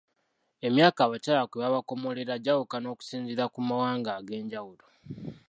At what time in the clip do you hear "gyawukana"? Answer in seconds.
2.43-2.87